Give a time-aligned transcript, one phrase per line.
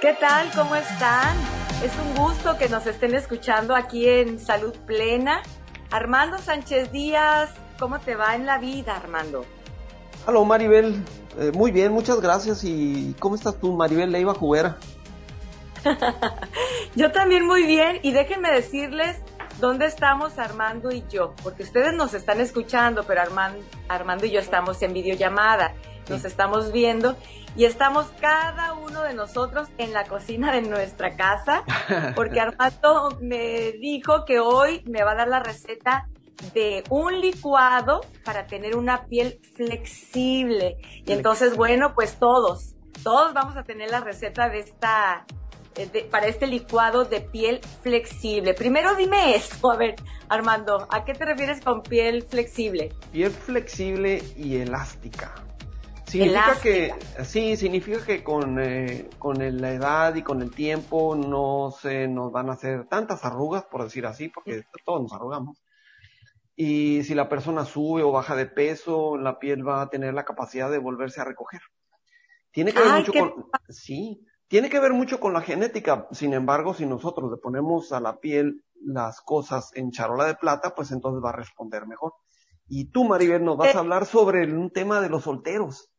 [0.00, 0.50] ¿Qué tal?
[0.56, 1.36] ¿Cómo están?
[1.84, 5.42] Es un gusto que nos estén escuchando aquí en Salud Plena.
[5.90, 9.44] Armando Sánchez Díaz, ¿cómo te va en la vida, Armando?
[10.26, 11.04] Hola Maribel,
[11.38, 12.64] eh, muy bien, muchas gracias.
[12.64, 14.78] ¿Y cómo estás tú, Maribel Leiva Juguera?
[16.94, 19.18] yo también muy bien y déjenme decirles
[19.58, 24.40] dónde estamos Armando y yo, porque ustedes nos están escuchando, pero Armando, Armando y yo
[24.40, 25.74] estamos en videollamada,
[26.08, 27.18] nos estamos viendo
[27.56, 31.64] y estamos cada uno de nosotros en la cocina de nuestra casa,
[32.14, 36.08] porque Armando me dijo que hoy me va a dar la receta
[36.54, 40.78] de un licuado para tener una piel flexible.
[41.04, 45.26] Y entonces, bueno, pues todos, todos vamos a tener la receta de esta,
[45.76, 48.54] eh, para este licuado de piel flexible.
[48.54, 49.96] Primero dime esto, a ver,
[50.28, 52.94] Armando, ¿a qué te refieres con piel flexible?
[53.12, 55.34] Piel flexible y elástica.
[56.10, 61.70] Significa que, sí, significa que con, eh, con la edad y con el tiempo no
[61.70, 65.62] se nos van a hacer tantas arrugas, por decir así, porque todos nos arrugamos.
[66.56, 70.24] Y si la persona sube o baja de peso, la piel va a tener la
[70.24, 71.60] capacidad de volverse a recoger.
[72.50, 76.08] Tiene que ver mucho con, sí, tiene que ver mucho con la genética.
[76.10, 80.74] Sin embargo, si nosotros le ponemos a la piel las cosas en charola de plata,
[80.74, 82.14] pues entonces va a responder mejor.
[82.66, 85.89] Y tú, Maribel, nos vas a hablar sobre un tema de los solteros.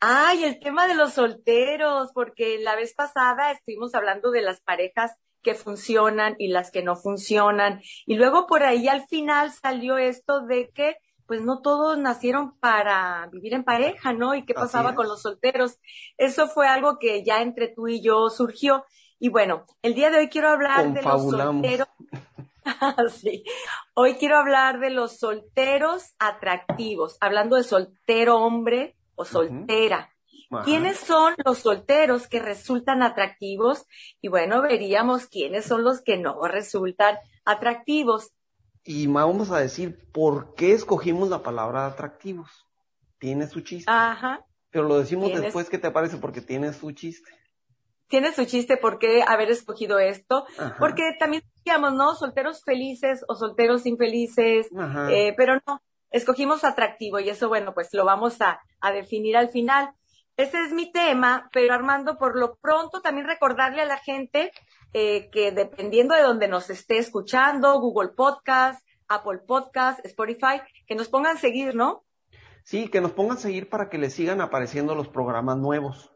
[0.00, 5.16] Ay, el tema de los solteros, porque la vez pasada estuvimos hablando de las parejas
[5.42, 7.80] que funcionan y las que no funcionan.
[8.06, 10.96] Y luego por ahí al final salió esto de que
[11.26, 14.34] pues no todos nacieron para vivir en pareja, ¿no?
[14.34, 15.78] Y qué pasaba con los solteros.
[16.16, 18.86] Eso fue algo que ya entre tú y yo surgió.
[19.18, 21.88] Y bueno, el día de hoy quiero hablar de los solteros.
[23.20, 23.44] sí.
[23.94, 30.10] Hoy quiero hablar de los solteros atractivos, hablando de soltero hombre, o soltera.
[30.64, 33.84] ¿Quiénes son los solteros que resultan atractivos?
[34.22, 38.32] Y bueno, veríamos quiénes son los que no resultan atractivos.
[38.82, 42.66] Y vamos a decir por qué escogimos la palabra atractivos.
[43.18, 43.90] Tiene su chiste.
[43.90, 44.46] Ajá.
[44.70, 46.16] Pero lo decimos después, ¿qué te parece?
[46.16, 47.30] Porque tiene su chiste.
[48.06, 50.46] Tiene su chiste por qué haber escogido esto.
[50.78, 52.14] Porque también decíamos, ¿no?
[52.14, 54.68] Solteros felices o solteros infelices.
[55.10, 58.60] Eh, pero no, escogimos atractivo y eso, bueno, pues lo vamos a,
[58.92, 59.92] definir al final.
[60.36, 64.52] Ese es mi tema, pero Armando, por lo pronto también recordarle a la gente
[64.92, 71.08] eh, que dependiendo de donde nos esté escuchando, Google Podcast, Apple Podcast, Spotify, que nos
[71.08, 72.04] pongan seguir, ¿no?
[72.62, 76.12] Sí, que nos pongan seguir para que les sigan apareciendo los programas nuevos.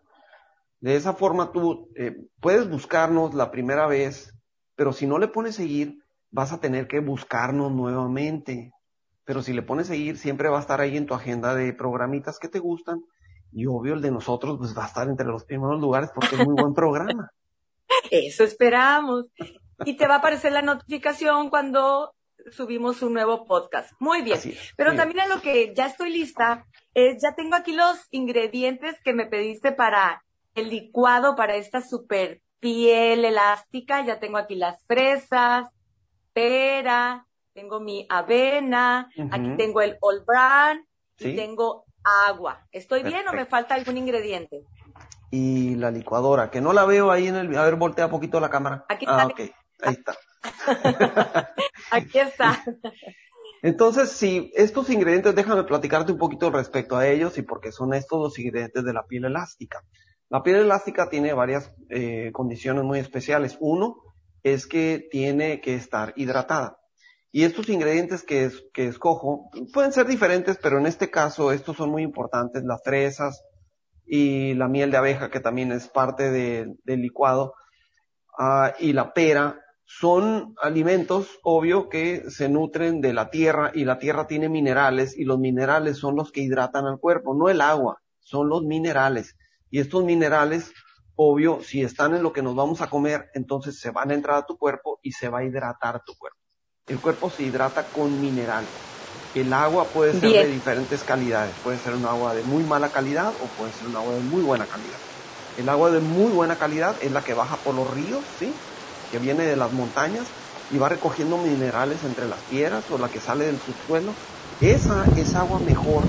[0.81, 4.35] De esa forma tú eh, puedes buscarnos la primera vez,
[4.77, 8.73] pero si no le pones seguir, vas a tener que buscarnos nuevamente
[9.25, 12.39] pero si le pones seguir, siempre va a estar ahí en tu agenda de programitas
[12.39, 13.03] que te gustan.
[13.53, 16.45] Y obvio, el de nosotros, pues va a estar entre los primeros lugares porque es
[16.47, 17.31] muy buen programa.
[18.11, 19.27] Eso esperamos.
[19.85, 22.15] Y te va a aparecer la notificación cuando
[22.51, 23.93] subimos un nuevo podcast.
[24.01, 24.39] Muy bien.
[24.77, 29.13] Pero también a lo que ya estoy lista es, ya tengo aquí los ingredientes que
[29.13, 30.25] me pediste para
[30.55, 34.05] el licuado, para esta super piel elástica.
[34.05, 35.69] Ya tengo aquí las fresas,
[36.33, 40.85] pera, tengo mi avena, aquí tengo el All Brand
[41.19, 42.67] y tengo agua.
[42.73, 44.65] ¿Estoy bien o me falta algún ingrediente?
[45.31, 47.57] Y la licuadora, que no la veo ahí en el...
[47.57, 48.85] A ver, voltea un poquito la cámara.
[48.89, 49.23] Aquí está.
[49.23, 49.41] Ah, ok.
[49.83, 50.17] Ahí está.
[51.91, 52.63] aquí está.
[53.63, 58.21] Entonces, si estos ingredientes, déjame platicarte un poquito respecto a ellos y porque son estos
[58.21, 59.85] los ingredientes de la piel elástica.
[60.29, 63.57] La piel elástica tiene varias eh, condiciones muy especiales.
[63.61, 63.99] Uno
[64.43, 66.82] es que tiene que estar hidratada.
[67.35, 72.03] Y estos ingredientes que, escojo pueden ser diferentes, pero en este caso estos son muy
[72.03, 73.43] importantes, las fresas
[74.05, 77.55] y la miel de abeja, que también es parte del licuado,
[78.39, 83.99] ah, y la pera, son alimentos, obvio, que se nutren de la tierra y la
[83.99, 88.03] tierra tiene minerales y los minerales son los que hidratan al cuerpo, no el agua,
[88.21, 89.37] son los minerales.
[89.71, 90.73] Y estos minerales,
[91.15, 94.37] obvio, si están en lo que nos vamos a comer, entonces se van a entrar
[94.37, 96.42] a tu cuerpo y se va a hidratar tu cuerpo.
[96.89, 98.65] El cuerpo se hidrata con mineral.
[99.37, 101.55] El agua puede ser de diferentes calidades.
[101.63, 104.43] Puede ser un agua de muy mala calidad o puede ser un agua de muy
[104.43, 104.99] buena calidad.
[105.59, 108.53] El agua de muy buena calidad es la que baja por los ríos, ¿sí?
[109.13, 110.25] Que viene de las montañas
[110.73, 114.13] y va recogiendo minerales entre las piedras o la que sale del subsuelo.
[114.61, 116.03] Esa es agua mejor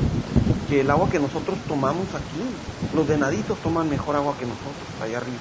[0.70, 2.96] que el agua que nosotros tomamos aquí.
[2.96, 4.74] Los venaditos toman mejor agua que nosotros
[5.04, 5.38] allá arriba.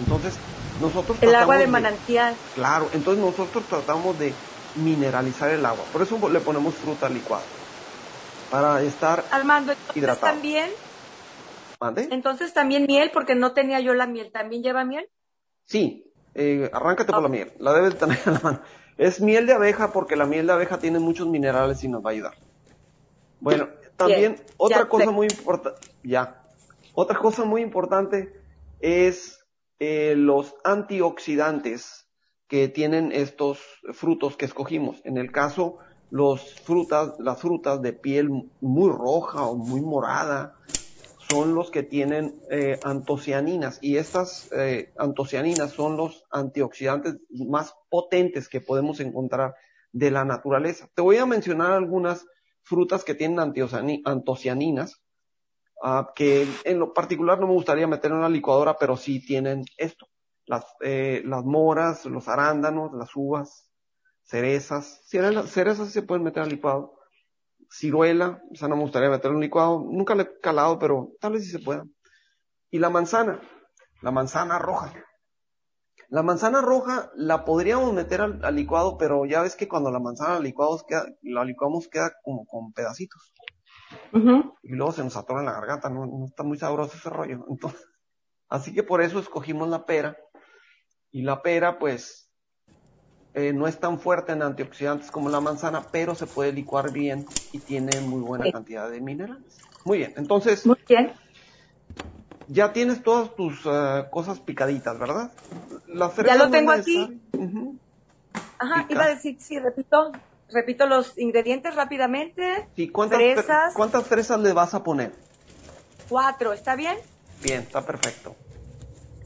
[0.00, 0.34] Entonces,
[0.80, 1.16] nosotros...
[1.20, 2.34] El agua de manantial.
[2.56, 4.34] claro, entonces nosotros tratamos de
[4.76, 5.84] mineralizar el agua.
[5.92, 7.44] Por eso le ponemos fruta licuada.
[8.50, 10.70] Para estar Armando, entonces también
[11.80, 12.08] ¿Mande?
[12.10, 14.30] Entonces también miel, porque no tenía yo la miel.
[14.32, 15.08] ¿También lleva miel?
[15.64, 17.52] Sí, eh, arráncate por la miel.
[17.58, 18.62] La debes tener en la mano.
[18.96, 22.10] Es miel de abeja porque la miel de abeja tiene muchos minerales y nos va
[22.10, 22.34] a ayudar.
[23.40, 26.42] Bueno, también Bien, otra ya cosa muy importante, ya.
[26.94, 28.32] Otra cosa muy importante
[28.78, 29.44] es
[29.80, 32.03] eh, los antioxidantes
[32.48, 33.60] que tienen estos
[33.92, 35.00] frutos que escogimos.
[35.04, 35.78] En el caso,
[36.10, 38.30] los frutas, las frutas de piel
[38.60, 40.54] muy roja o muy morada
[41.18, 48.48] son los que tienen eh, antocianinas y estas eh, antocianinas son los antioxidantes más potentes
[48.48, 49.54] que podemos encontrar
[49.92, 50.88] de la naturaleza.
[50.94, 52.26] Te voy a mencionar algunas
[52.62, 53.38] frutas que tienen
[54.04, 55.02] antocianinas,
[55.82, 59.64] ah, que en lo particular no me gustaría meter en una licuadora, pero sí tienen
[59.78, 60.06] esto.
[60.46, 63.70] Las, eh, las moras, los arándanos, las uvas,
[64.24, 65.02] cerezas.
[65.06, 66.98] Cerezas, cerezas se pueden meter al licuado.
[67.70, 69.80] Ciruela, esa no me gustaría meter en un licuado.
[69.80, 71.84] Nunca le he calado, pero tal vez sí se pueda.
[72.70, 73.40] Y la manzana,
[74.02, 74.92] la manzana roja.
[76.08, 79.98] La manzana roja la podríamos meter al, al licuado, pero ya ves que cuando la
[79.98, 83.32] manzana la licuamos queda, la licuamos queda como con pedacitos.
[84.62, 87.44] Y luego se nos atora en la garganta, no, no está muy sabroso ese rollo.
[87.48, 87.86] Entonces,
[88.48, 90.16] así que por eso escogimos la pera.
[91.14, 92.28] Y la pera, pues,
[93.34, 97.26] eh, no es tan fuerte en antioxidantes como la manzana, pero se puede licuar bien
[97.50, 98.50] y tiene muy buena Sí.
[98.50, 99.60] cantidad de minerales.
[99.84, 101.14] Muy bien, entonces Muy bien.
[102.46, 105.32] ya tienes todas tus eh, cosas picaditas, ¿verdad?
[105.86, 107.20] Las Ya lo tengo aquí.
[108.58, 112.68] Ajá, iba a decir, sí, repito, repito los ingredientes rápidamente.
[112.76, 113.72] Sí, ¿cuántas, fre-.
[113.74, 115.24] ¿cuántas fresas le vas a poner?
[116.08, 116.96] Cuatro, ¿está bien?
[117.38, 118.36] Bien, está perfecto.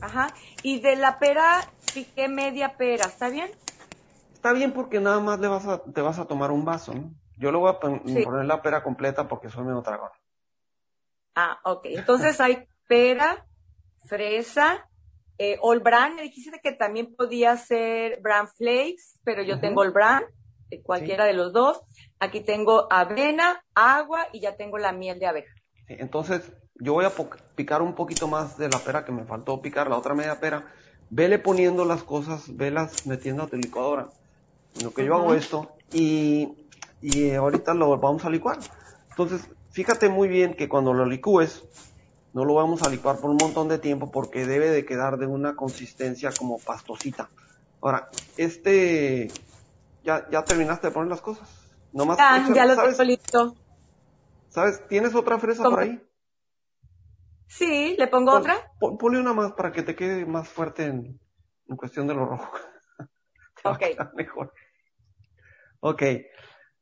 [0.01, 0.35] Ajá.
[0.63, 3.51] Y de la pera, piqué media pera, ¿está bien?
[4.35, 7.13] Está bien porque nada más le vas a, te vas a tomar un vaso, ¿no?
[7.39, 8.23] Yo le voy a pon- Sí.
[8.23, 10.11] poner la pera completa porque soy medio tragón.
[11.35, 11.83] Ah, ok.
[11.87, 13.47] Entonces hay pera,
[14.07, 14.89] fresa,
[15.39, 16.17] eh, All Bran.
[16.17, 19.61] Me dijiste que también podía ser Bran Flakes, pero yo Ujú.
[19.63, 20.25] tengo All Bran,
[20.71, 21.83] eh, cualquiera de los dos.
[22.19, 25.53] Aquí tengo avena, agua y ya tengo la miel de abeja.
[25.87, 27.13] Sí, Entonces, yo voy a
[27.55, 30.73] picar un poquito más de la pera que me faltó picar, la otra media pera.
[31.11, 34.13] Vele poniendo las cosas, velas metiendo a tu licuadora.
[34.75, 36.71] En lo que yo hago esto y,
[37.01, 38.69] y ahorita lo vamos a licuar.
[39.11, 41.65] Entonces, fíjate muy bien que cuando lo licúes,
[42.33, 45.27] no lo vamos a licuar por un montón de tiempo porque debe de quedar de
[45.27, 47.31] una consistencia como pastosita.
[47.81, 49.45] Ahora, este,
[50.03, 51.49] ya, ya terminaste de poner las cosas.
[51.93, 52.99] Nomás, Ah, échale, ya lo ¿sabes?
[52.99, 53.57] tengo listo.
[54.49, 54.87] ¿Sabes?
[54.89, 55.77] ¿Tienes otra fresa ¿Cómo?
[55.77, 56.03] por ahí?
[57.49, 58.55] Sí, ¿le pongo Pon- otra?
[58.79, 61.19] pon- ponle una más para que te quede más fuerte en,
[61.67, 62.51] en cuestión de lo rojo.
[63.65, 63.83] Ok.
[64.15, 64.55] mejor.
[65.81, 66.03] Ok.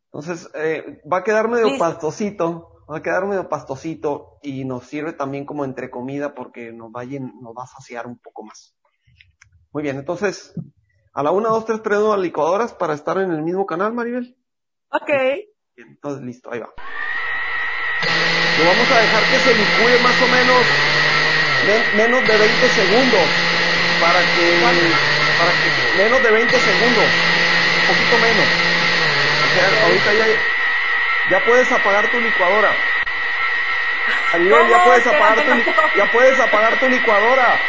[0.06, 1.84] Entonces, eh, va a quedar medio Listo.
[1.84, 2.84] pastosito.
[2.90, 7.00] Va a quedar medio pastosito y nos sirve también como entre comida porque nos va
[7.00, 8.76] a, nos va a saciar un poco más.
[9.72, 10.54] Muy bien, entonces,
[11.12, 14.36] a la una, dos, tres, prendo las licuadoras para estar en el mismo canal, Maribel.
[14.90, 15.08] Ok.
[15.08, 16.72] Bien, entonces listo, ahí va.
[18.58, 20.66] Lo vamos a dejar que se licúe más o menos
[21.66, 23.28] men- menos de 20 segundos
[24.00, 24.58] para que
[25.38, 28.46] para que menos de 20 segundos, un poquito menos.
[29.44, 30.26] O sea, ahorita ya
[31.30, 32.70] ya puedes apagar tu licuadora.
[34.32, 37.60] Ariel, ya puedes apagar tu ya puedes apagar tu licuadora.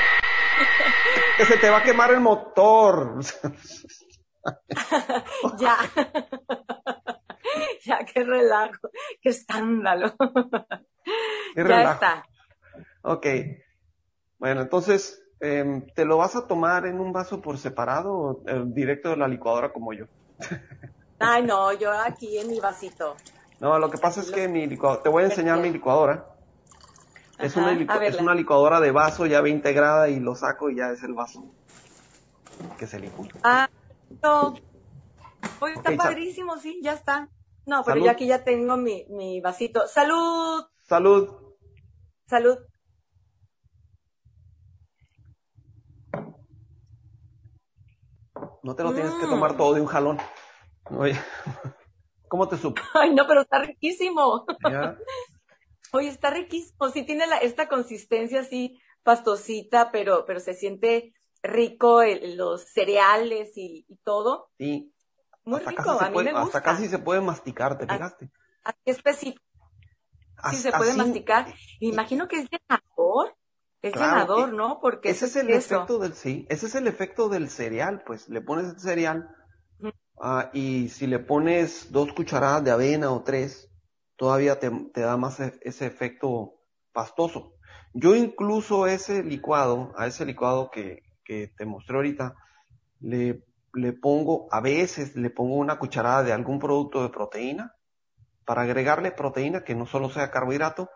[1.37, 3.19] Que se te va a quemar el motor.
[5.59, 5.77] Ya.
[7.85, 8.86] ya, qué relajo,
[9.27, 10.13] qué escándalo.
[11.55, 12.25] Qué ya está.
[13.03, 13.25] Ok.
[14.39, 18.63] Bueno, entonces, em, ¿te lo vas a tomar en un vaso por separado o eh,
[18.67, 20.05] directo de la licuadora como yo?
[21.19, 23.15] Ay, no, yo aquí en mi vasito.
[23.59, 26.25] No, lo que pasa es que mi licuadora, te voy a enseñar mi licuadora.
[27.39, 30.69] Es Ajá, una, licu- es una licuadora de vaso ya bien integrada y lo saco
[30.69, 31.43] y ya es el vaso
[32.77, 33.27] que se licúa.
[33.43, 33.67] Ah,
[34.23, 34.55] no.
[35.59, 37.29] Oye, está padrísimo, sí, ya está.
[37.67, 38.05] No, pero Salud.
[38.05, 39.87] yo aquí ya tengo mi, mi vasito.
[39.87, 40.65] ¡Salud!
[40.83, 41.29] Salud.
[42.25, 42.57] ¡Salud!
[48.63, 49.29] No te lo tienes que Mm.
[49.29, 50.17] tomar todo de un jalón.
[50.91, 51.13] Oye,
[52.29, 52.81] ¿cómo te supo?
[52.93, 54.45] Ay, no, pero está riquísimo.
[54.69, 54.97] ¿Ya?
[55.93, 56.89] Oye, está riquísimo.
[56.89, 63.57] Sí tiene la, esta consistencia así pastosita, pero, pero se siente rico el- los cereales
[63.57, 64.49] y, y todo.
[64.57, 64.93] Sí.
[65.47, 66.57] Muy hasta rico, casi se a mí puede, me gusta.
[66.57, 68.29] hasta casi se puede masticar, ¿te fijaste?
[68.65, 69.43] Así específico.
[70.51, 71.53] Sí, se puede así- masticar.
[71.79, 73.33] Imagino que es llenador.
[73.81, 74.79] Es Claro, llenador, ¿no?
[74.81, 75.75] Porque Ese es el eso.
[75.75, 79.29] efecto del sí, ese es el efecto del cereal, pues le pones el cereal
[80.19, 83.71] ah, y si le pones dos cucharadas de avena o tres,
[84.17, 86.55] todavía te, te da más e- ese efecto
[86.91, 87.53] pastoso.
[87.93, 92.35] Yo incluso ese licuado, a ese licuado que, que te mostré ahorita,
[92.99, 93.45] le,
[93.77, 97.75] le pongo, a veces le pongo una cucharada de algún producto de proteína
[98.45, 100.89] para agregarle proteína que no solo sea carbohidrato,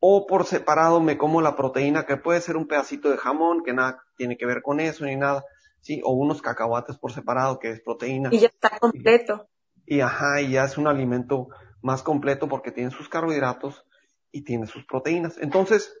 [0.00, 3.74] o por separado me como la proteína que puede ser un pedacito de jamón que
[3.74, 5.44] nada tiene que ver con eso ni nada,
[5.80, 8.30] sí, o unos cacahuates por separado que es proteína.
[8.32, 9.48] Y ya está completo.
[9.86, 11.48] Y, y ajá, y ya es un alimento
[11.82, 13.84] más completo porque tiene sus carbohidratos
[14.32, 15.36] y tiene sus proteínas.
[15.38, 15.94] Entonces,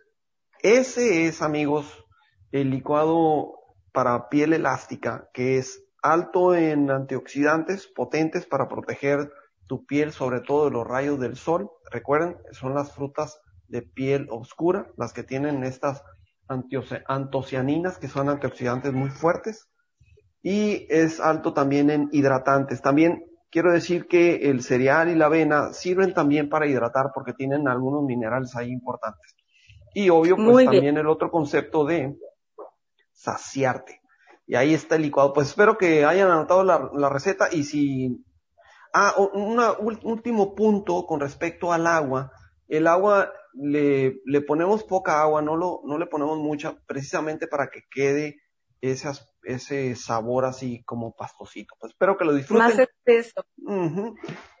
[0.62, 2.04] ese es, amigos,
[2.52, 3.52] el licuado
[3.92, 9.32] para piel elástica, que es alto en antioxidantes potentes para proteger
[9.66, 11.70] tu piel sobre todo de los rayos del sol.
[11.90, 16.02] Recuerden, son las frutas de piel oscura, las que tienen estas
[17.06, 19.68] antocianinas, que son antioxidantes muy fuertes.
[20.42, 22.82] Y es alto también en hidratantes.
[22.82, 27.68] También quiero decir que el cereal y la avena sirven también para hidratar porque tienen
[27.68, 29.36] algunos minerales ahí importantes.
[29.94, 32.16] Y obvio, pues también el otro concepto de
[33.12, 34.00] saciarte.
[34.50, 35.32] Y ahí está el licuado.
[35.32, 38.24] Pues espero que hayan anotado la, receta y si...
[38.92, 39.60] Ah, un
[40.02, 42.32] último punto con respecto al agua.
[42.66, 47.70] El agua le, le ponemos poca agua, no, lo, no le ponemos mucha, precisamente para
[47.70, 48.40] que quede
[48.80, 51.74] esas, ese sabor así como pastosito.
[51.78, 52.66] Pues espero que lo disfruten.
[52.66, 53.44] Más espeso.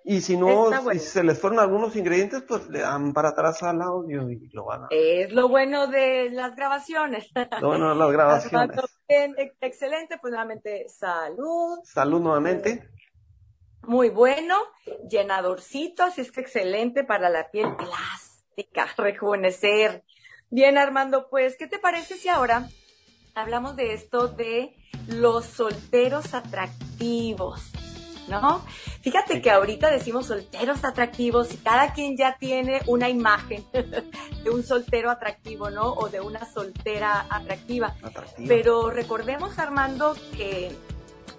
[0.04, 3.80] Y si no, si se les fueron algunos ingredientes, pues le dan para atrás al
[3.82, 4.88] audio y lo van a...
[4.90, 7.28] Es lo bueno de las grabaciones.
[7.60, 8.80] Lo bueno de las grabaciones.
[9.60, 11.78] excelente, pues nuevamente salud.
[11.84, 12.88] Salud nuevamente.
[13.82, 14.56] Muy bueno,
[15.08, 20.04] llenadorcito, así es que excelente para la piel plástica, rejuvenecer.
[20.50, 22.68] Bien, Armando, pues, ¿qué te parece si ahora
[23.34, 24.76] hablamos de esto de
[25.08, 27.70] los solteros atractivos?
[28.30, 28.64] ¿no?
[29.02, 34.62] Fíjate que ahorita decimos solteros atractivos y cada quien ya tiene una imagen de un
[34.62, 35.92] soltero atractivo, ¿no?
[35.92, 37.94] O de una soltera atractiva.
[38.46, 40.74] Pero recordemos, Armando, que,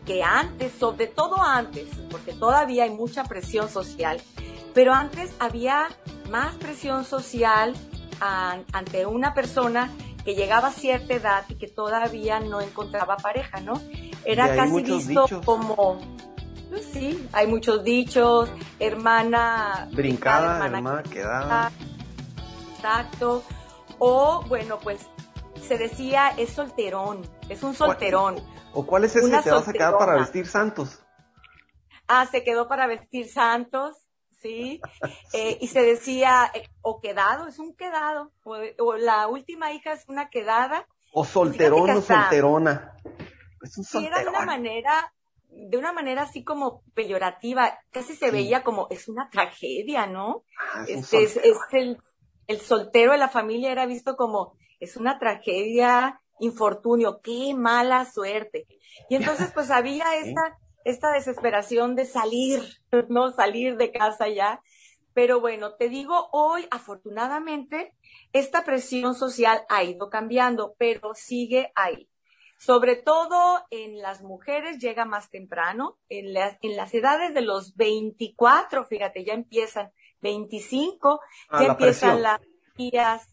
[0.05, 4.21] que antes, sobre todo antes, porque todavía hay mucha presión social,
[4.73, 5.87] pero antes había
[6.29, 7.73] más presión social
[8.19, 9.89] ante una persona
[10.23, 13.73] que llegaba a cierta edad y que todavía no encontraba pareja, ¿no?
[14.23, 15.99] Era casi visto como
[16.69, 18.49] pues sí, hay muchos dichos,
[18.79, 21.71] hermana brincada, hermana, quedada.
[22.75, 23.43] Exacto.
[23.99, 25.05] O bueno, pues
[25.61, 28.37] se decía es solterón, es un solterón.
[28.73, 30.99] ¿O cuál es ese que te vas a quedar para vestir santos?
[32.07, 33.97] Ah, se quedó para vestir santos,
[34.41, 34.81] sí.
[35.33, 38.31] Eh, y se decía, eh, o quedado, es un quedado.
[38.43, 40.87] O, la última hija es una quedada.
[41.13, 42.95] O solterón o solterona.
[43.61, 44.13] Es un solterón.
[44.13, 45.13] era de una manera
[45.51, 50.45] de una manera así como peyorativa, casi se veía como, es una tragedia, ¿no?
[50.57, 51.37] Ah, este, es,
[51.73, 51.97] el,
[52.47, 58.65] el soltero de la familia era visto como, es una tragedia, infortunio, qué mala suerte.
[59.09, 62.61] Y entonces pues había esta, esta desesperación de salir,
[63.09, 63.31] ¿no?
[63.31, 64.61] Salir de casa ya.
[65.13, 67.93] Pero bueno, te digo, hoy afortunadamente
[68.31, 72.07] esta presión social ha ido cambiando, pero sigue ahí.
[72.57, 76.27] Sobre todo en las mujeres llega más temprano, en,
[76.61, 81.19] en las edades de los 24, fíjate, ya empiezan, 25,
[81.49, 82.39] ah, ya empiezan las
[82.75, 83.27] tías,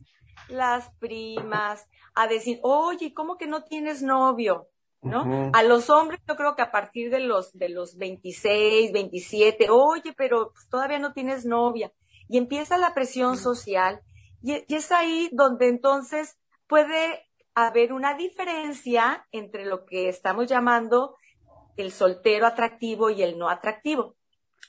[0.49, 4.69] las primas, a decir, oye, ¿cómo que no tienes novio?
[5.00, 5.52] ¿No?
[5.55, 10.12] A los hombres yo creo que a partir de los, de los 26, 27, oye,
[10.17, 11.93] pero pues, todavía no tienes novia.
[12.28, 14.00] Y empieza la presión social
[14.43, 16.37] y, y es ahí donde entonces
[16.67, 21.17] puede haber una diferencia entre lo que estamos llamando
[21.76, 24.17] el soltero atractivo y el no atractivo.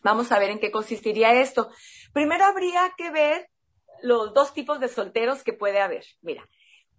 [0.04, 1.70] Vamos a ver en qué consistiría esto.
[2.14, 3.50] Primero habría que ver
[4.02, 6.06] los dos tipos de solteros que puede haber.
[6.22, 6.48] Mira,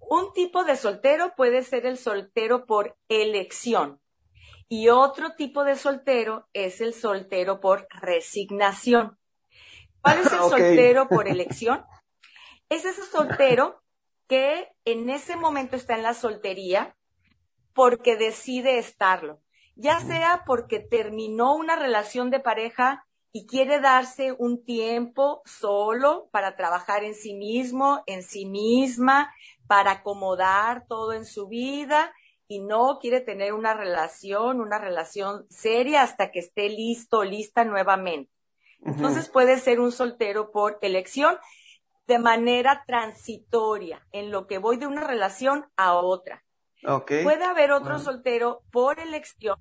[0.00, 4.00] un tipo de soltero puede ser el soltero por elección
[4.72, 9.18] y otro tipo de soltero es el soltero por resignación.
[10.00, 11.84] ¿Cuál es el soltero por elección?
[12.68, 13.82] Es ese soltero
[14.28, 16.96] que en ese momento está en la soltería
[17.74, 19.40] porque decide estarlo,
[19.74, 26.54] ya sea porque terminó una relación de pareja y quiere darse un tiempo solo para
[26.54, 29.34] trabajar en sí mismo, en sí misma,
[29.70, 32.12] para acomodar todo en su vida
[32.48, 38.32] y no quiere tener una relación, una relación seria hasta que esté listo, lista nuevamente.
[38.84, 41.38] Entonces puede ser un soltero por elección
[42.08, 46.42] de manera transitoria, en lo que voy de una relación a otra.
[47.22, 49.56] Puede haber otro soltero por elección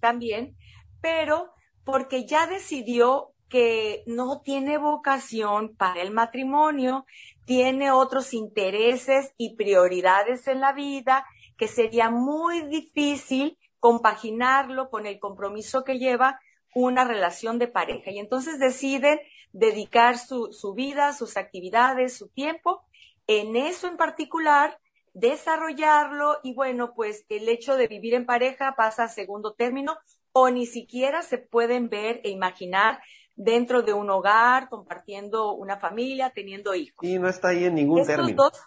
[0.00, 0.56] también,
[1.02, 1.52] pero
[1.84, 7.04] porque ya decidió que no tiene vocación para el matrimonio,
[7.44, 11.26] tiene otros intereses y prioridades en la vida
[11.58, 16.40] que sería muy difícil compaginarlo con el compromiso que lleva
[16.74, 18.10] una relación de pareja.
[18.12, 19.20] Y entonces deciden
[19.52, 22.82] dedicar su, su vida, sus actividades, su tiempo
[23.26, 24.78] en eso en particular,
[25.12, 29.98] desarrollarlo y bueno, pues el hecho de vivir en pareja pasa a segundo término
[30.32, 33.00] o ni siquiera se pueden ver e imaginar
[33.42, 37.02] dentro de un hogar, compartiendo una familia, teniendo hijos.
[37.02, 38.42] Y no está ahí en ningún Estos término.
[38.44, 38.60] dos,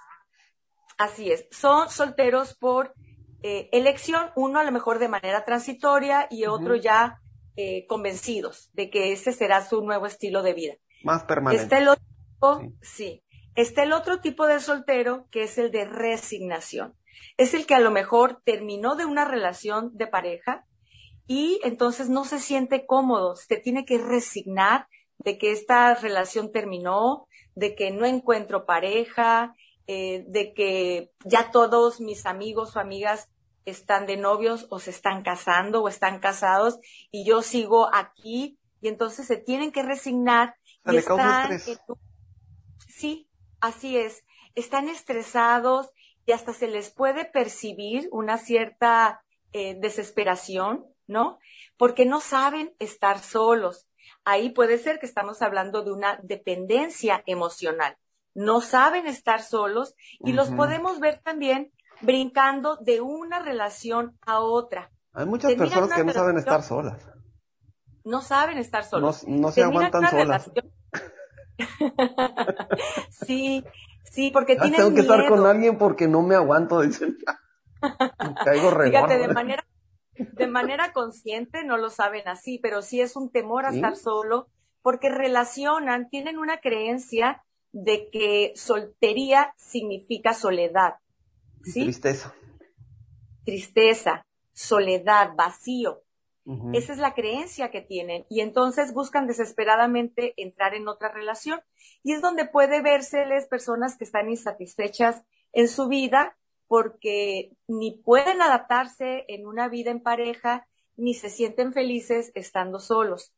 [0.97, 2.93] así es, son solteros por
[3.43, 7.19] eh, elección, uno a lo mejor de manera transitoria y otro ya
[7.55, 10.73] eh, convencidos de que ese será su nuevo estilo de vida.
[11.03, 11.63] Más permanente.
[11.63, 12.03] Está el otro,
[12.61, 12.77] sí.
[12.81, 13.23] sí.
[13.55, 16.95] Está el otro tipo de soltero que es el de resignación.
[17.37, 20.65] Es el que a lo mejor terminó de una relación de pareja
[21.27, 24.87] y entonces no se siente cómodo, se tiene que resignar
[25.19, 29.55] de que esta relación terminó, de que no encuentro pareja,
[29.87, 33.29] eh, de que ya todos mis amigos o amigas
[33.65, 36.79] están de novios o se están casando o están casados
[37.11, 41.59] y yo sigo aquí y entonces se tienen que resignar y están,
[42.89, 43.29] sí,
[43.61, 44.25] así es,
[44.55, 45.89] están estresados
[46.25, 51.39] y hasta se les puede percibir una cierta eh, desesperación, ¿no?
[51.77, 53.87] Porque no saben estar solos.
[54.25, 57.97] Ahí puede ser que estamos hablando de una dependencia emocional.
[58.33, 60.35] No saben estar solos y uh -huh.
[60.35, 64.91] los podemos ver también brincando de una relación a otra.
[65.13, 67.07] Hay muchas Terminan personas que no saben estar solas.
[68.03, 69.25] No saben estar solos.
[69.27, 70.51] No, no se Terminan aguantan solas.
[73.25, 73.63] sí,
[74.11, 75.13] sí, porque tienen tengo que miedo.
[75.13, 77.17] estar con alguien porque no me aguanto, dicen.
[78.45, 79.63] Caigo Fíjate, de manera,
[80.15, 83.77] de manera consciente no lo saben así, pero sí es un temor a ¿Sí?
[83.77, 84.47] estar solo
[84.81, 90.95] porque relacionan, tienen una creencia de que soltería significa soledad.
[91.63, 91.83] ¿sí?
[91.83, 92.33] Tristeza.
[93.45, 96.01] Tristeza, soledad, vacío.
[96.73, 101.61] Esa es la creencia que tienen y entonces buscan desesperadamente entrar en otra relación
[102.03, 105.23] y es donde puede vérseles personas que están insatisfechas
[105.53, 106.35] en su vida
[106.73, 110.65] porque ni pueden adaptarse en una vida en pareja
[110.97, 113.31] ni se sienten felices estando solos.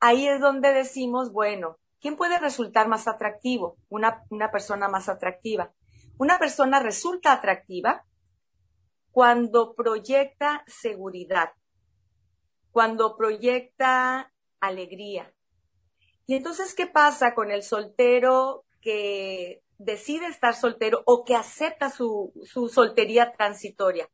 [0.00, 3.76] Ahí es donde decimos, bueno, ¿quién puede resultar más atractivo?
[3.90, 5.70] Una, una persona más atractiva.
[6.16, 8.06] Una persona resulta atractiva
[9.10, 11.50] cuando proyecta seguridad,
[12.70, 15.30] cuando proyecta alegría.
[16.24, 22.32] Y entonces, ¿qué pasa con el soltero que decide estar soltero o que acepta su,
[22.44, 24.08] su soltería transitoria?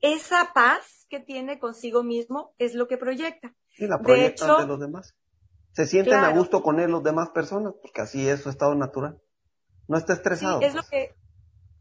[0.00, 3.54] Esa paz que tiene consigo mismo es lo que proyecta.
[3.76, 5.14] Y la De proyectan de, hecho, los demás.
[5.72, 9.20] Se sienten a gusto con él los demás personas, porque así es su estado natural.
[9.88, 10.60] No está Sí, estresado.
[10.60, 10.90] es lo pues.
[10.90, 11.14] que,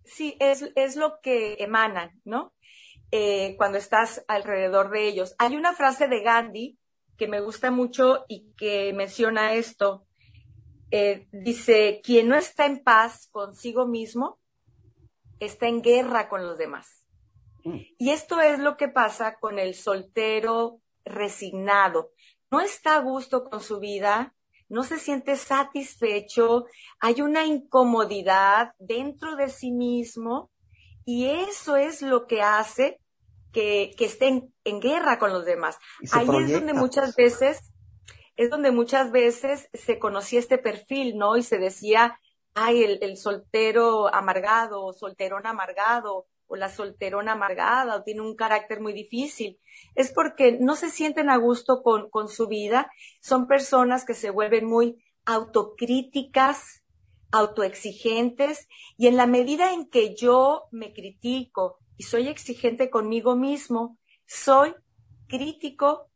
[0.05, 2.53] sí, es, es lo que emanan, ¿no?
[3.11, 5.35] Eh, cuando estás alrededor de ellos.
[5.37, 6.79] Hay una frase de Gandhi
[7.17, 10.06] que me gusta mucho y que menciona esto.
[10.91, 14.39] Eh, dice, quien no está en paz consigo mismo,
[15.39, 17.05] está en guerra con los demás.
[17.63, 17.79] Mm.
[17.97, 22.11] Y esto es lo que pasa con el soltero resignado.
[22.49, 24.33] No está a gusto con su vida,
[24.69, 26.65] no se siente satisfecho,
[26.99, 30.51] hay una incomodidad dentro de sí mismo
[31.05, 32.99] y eso es lo que hace
[33.53, 35.77] que, que esté en, en guerra con los demás.
[36.11, 37.71] Ahí es donde muchas veces,
[38.37, 41.37] es donde muchas veces se conocía este perfil, ¿no?
[41.37, 42.19] Y se decía,
[42.53, 48.79] ay, el, soltero amargado, o solterón amargado, o la solterona amargada, o tiene un carácter
[48.79, 49.59] muy difícil.
[49.95, 52.91] Es porque no se sienten a gusto con, con su vida.
[53.21, 56.83] Son personas que se vuelven muy autocríticas,
[57.31, 63.97] autoexigentes, y en la medida en que yo me critico y soy exigente conmigo mismo,
[64.27, 64.75] soy
[65.27, 66.09] crítico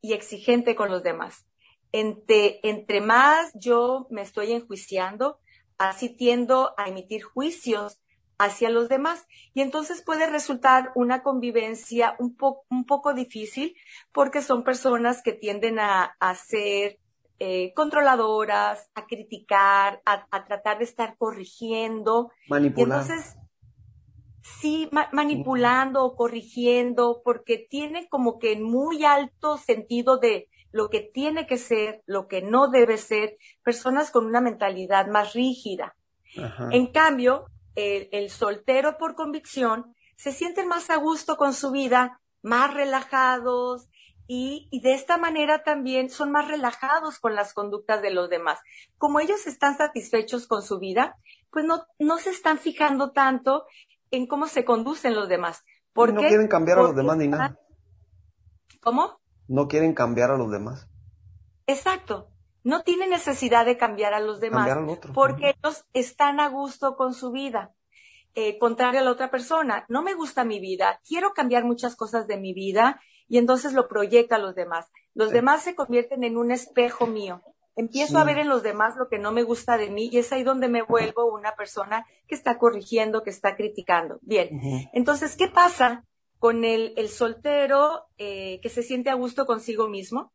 [0.00, 1.47] y exigente con los demás.
[1.92, 5.38] Entre, entre más yo me estoy enjuiciando,
[5.78, 8.00] así tiendo a emitir juicios
[8.38, 9.26] hacia los demás.
[9.52, 13.76] Y entonces puede resultar una convivencia un, po un poco difícil
[14.12, 16.98] porque son personas que tienden a, a ser
[17.40, 22.30] eh, controladoras, a criticar, a, a, tratar de estar corrigiendo.
[22.48, 22.98] Manipular.
[22.98, 23.36] Y entonces,
[24.60, 31.00] sí, ma manipulando o corrigiendo porque tienen como que muy alto sentido de lo que
[31.00, 35.96] tiene que ser, lo que no debe ser, personas con una mentalidad más rígida.
[36.36, 36.68] Ajá.
[36.72, 42.20] En cambio, el, el, soltero por convicción se sienten más a gusto con su vida,
[42.42, 43.88] más relajados,
[44.30, 48.60] y, y, de esta manera también son más relajados con las conductas de los demás.
[48.98, 51.16] Como ellos están satisfechos con su vida,
[51.50, 53.64] pues no, no se están fijando tanto
[54.10, 55.64] en cómo se conducen los demás.
[55.92, 57.58] ¿Por no quieren cambiar a los demás ni nada.
[58.80, 59.18] ¿Cómo?
[59.48, 60.88] No quieren cambiar a los demás.
[61.66, 62.30] Exacto.
[62.64, 64.68] No tienen necesidad de cambiar a los demás
[65.14, 67.72] porque ellos están a gusto con su vida.
[68.34, 72.26] Eh, contrario a la otra persona, no me gusta mi vida, quiero cambiar muchas cosas
[72.26, 74.86] de mi vida y entonces lo proyecta a los demás.
[75.14, 77.42] Los demás se convierten en un espejo mío.
[77.74, 80.32] Empiezo a ver en los demás lo que no me gusta de mí y es
[80.32, 84.18] ahí donde me vuelvo una persona que está corrigiendo, que está criticando.
[84.22, 84.60] Bien,
[84.92, 86.04] entonces, ¿qué pasa
[86.38, 90.32] con el, soltero eh, que se siente a gusto consigo mismo?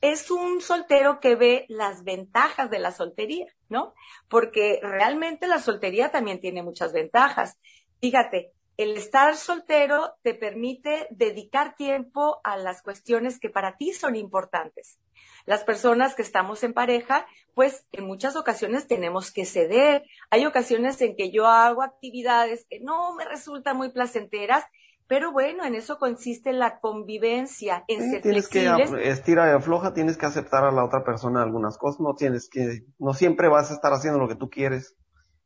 [0.00, 3.94] Es un soltero que ve las ventajas de la soltería, ¿no?
[4.28, 7.58] Porque realmente la soltería también tiene muchas ventajas.
[8.00, 14.14] Fíjate, el estar soltero te permite dedicar tiempo a las cuestiones que para ti son
[14.14, 15.00] importantes.
[15.46, 20.04] Las personas que estamos en pareja, pues en muchas ocasiones tenemos que ceder.
[20.30, 24.64] Hay ocasiones en que yo hago actividades que no me resultan muy placenteras,
[25.08, 28.66] pero bueno, en eso consiste la convivencia, en ser tienes que
[29.04, 32.84] estira y afloja, tienes que aceptar a la otra persona algunas cosas, no tienes que,
[32.98, 34.96] no siempre vas a estar haciendo lo que tú quieres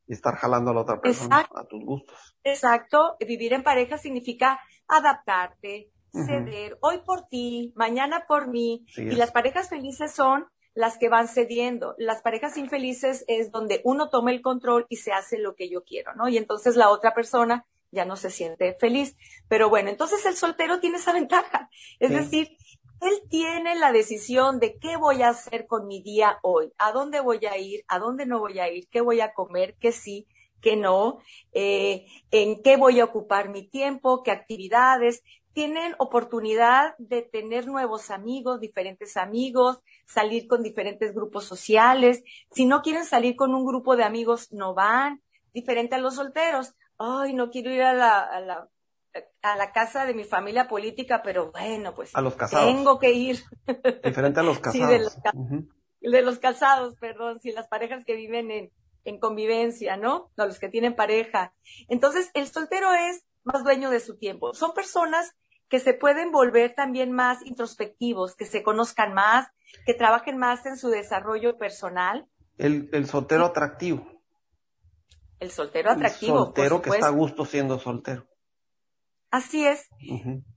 [0.09, 2.37] y estar jalando a la otra persona a tus gustos.
[2.43, 9.31] Exacto, vivir en pareja significa adaptarte, ceder, hoy por ti, mañana por mí, y las
[9.31, 11.95] parejas felices son las que van cediendo.
[11.99, 15.85] Las parejas infelices es donde uno toma el control y se hace lo que yo
[15.85, 16.29] quiero, ¿no?
[16.29, 19.17] Y entonces la otra persona ya no se siente feliz.
[19.49, 21.71] Pero bueno, entonces el soltero tiene esa ventaja.
[22.01, 22.57] Es decir,
[23.01, 27.21] él tiene la decisión de qué voy a hacer con mi día hoy, a dónde
[27.21, 30.27] voy a ir, a dónde no voy a ir, qué voy a comer, qué sí,
[30.61, 31.19] qué no,
[31.53, 35.23] eh, en qué voy a ocupar mi tiempo, qué actividades.
[35.53, 42.23] Tienen oportunidad de tener nuevos amigos, diferentes amigos, salir con diferentes grupos sociales.
[42.53, 45.21] Si no quieren salir con un grupo de amigos, no van.
[45.53, 46.75] Diferente a los solteros.
[47.05, 48.69] Ay, no quiero ir a la, a la
[49.43, 52.67] a la casa de mi familia política, pero bueno, pues a los casados.
[52.67, 53.43] tengo que ir.
[54.05, 54.89] Diferente a los casados.
[54.89, 55.19] Sí, de los,
[56.01, 58.71] de los casados, perdón, sí, las parejas que viven en,
[59.05, 60.31] en convivencia, ¿no?
[60.37, 61.53] No, los que tienen pareja.
[61.89, 64.55] Entonces, el soltero es más dueño de su tiempo.
[64.55, 65.35] Son personas
[65.69, 69.49] que se pueden volver también más introspectivos, que se conozcan más,
[69.87, 72.29] que trabajen más en su desarrollo personal.
[72.59, 74.07] El, el soltero atractivo.
[75.43, 76.39] El soltero atractivo.
[76.39, 78.29] El soltero que está a gusto siendo soltero.
[79.33, 79.89] Así es.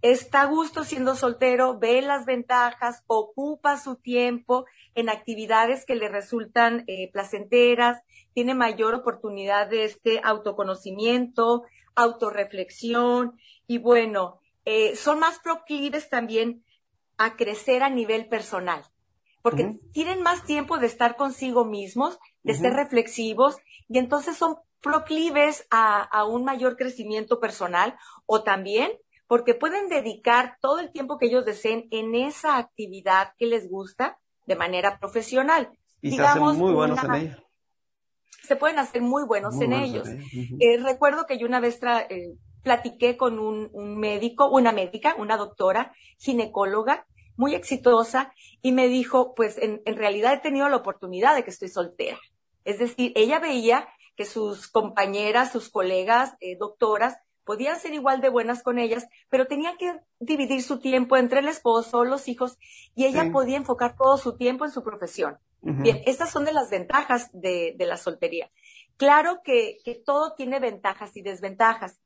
[0.04, 6.08] Está a gusto siendo soltero, ve las ventajas, ocupa su tiempo en actividades que le
[6.08, 11.64] resultan eh, placenteras, tiene mayor oportunidad de este autoconocimiento,
[11.96, 16.64] autorreflexión y bueno, eh, son más proclives también
[17.18, 18.84] a crecer a nivel personal,
[19.42, 23.58] porque tienen más tiempo de estar consigo mismos, de ser reflexivos
[23.90, 28.92] y entonces son proclives a, un mayor crecimiento personal o también
[29.28, 34.20] porque pueden dedicar todo el tiempo que ellos deseen en esa actividad que les gusta
[34.46, 35.72] de manera profesional.
[36.02, 37.36] Y se hacen muy buenos en.
[38.44, 40.08] Se pueden hacer muy buenos en ellos.
[40.08, 41.80] Eh, recuerdo que yo una vez
[42.10, 48.32] eh, platiqué con un, un, médico, una médica, una doctora, ginecóloga, muy exitosa,
[48.62, 52.20] y me dijo, pues en, en realidad he tenido la oportunidad de que estoy soltera.
[52.66, 58.30] Es decir, ella veía que sus compañeras, sus colegas, eh, doctoras, podían ser igual de
[58.30, 62.58] buenas con ellas, pero tenía que dividir su tiempo entre el esposo, los hijos,
[62.96, 65.38] y ella podía enfocar todo su tiempo en su profesión.
[65.62, 68.52] Bien, estas son de las ventajas de, de la soltería.
[68.98, 72.00] Claro que, que, todo tiene ventajas y desventajas.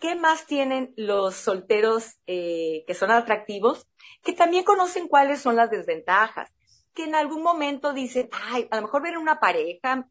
[0.00, 3.86] ¿Qué más tienen los solteros eh, que son atractivos?
[4.24, 6.52] Que también conocen cuáles son las desventajas.
[7.00, 10.06] Que en algún momento dicen, ay, a lo mejor ven una pareja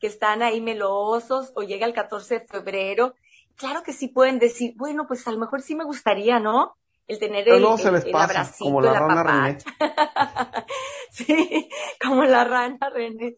[0.00, 3.14] que están ahí melosos o llega el 14 de febrero,
[3.54, 6.76] claro que sí pueden decir, bueno, pues a lo mejor sí me gustaría, ¿no?
[7.06, 9.58] El tener el, se les pasa, como la, rana René.
[11.10, 11.68] sí,
[12.02, 13.36] como la rana René.